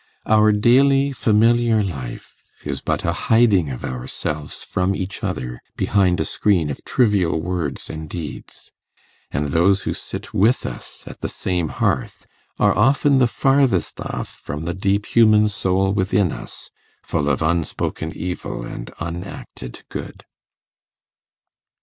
Our 0.25 0.51
daily 0.51 1.11
familiar 1.11 1.83
life 1.83 2.33
is 2.65 2.81
but 2.81 3.05
a 3.05 3.13
hiding 3.29 3.69
of 3.69 3.85
ourselves 3.85 4.63
from 4.63 4.95
each 4.95 5.23
other 5.23 5.61
behind 5.77 6.19
a 6.19 6.25
screen 6.25 6.71
of 6.71 6.83
trivial 6.83 7.39
words 7.39 7.87
and 7.87 8.09
deeds, 8.09 8.71
and 9.29 9.49
those 9.49 9.83
who 9.83 9.93
sit 9.93 10.33
with 10.33 10.65
us 10.65 11.03
at 11.05 11.21
the 11.21 11.29
same 11.29 11.67
hearth 11.67 12.25
are 12.57 12.75
often 12.75 13.19
the 13.19 13.27
farthest 13.27 14.01
off 14.01 14.29
from 14.29 14.65
the 14.65 14.73
deep 14.73 15.05
human 15.05 15.47
soul 15.47 15.93
within 15.93 16.31
us, 16.31 16.71
full 17.03 17.29
of 17.29 17.43
unspoken 17.43 18.11
evil 18.17 18.63
and 18.65 18.89
unacted 18.99 19.83
good. 19.89 20.25